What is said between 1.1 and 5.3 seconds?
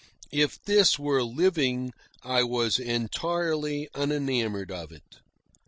living, I was entirely unenamoured of it.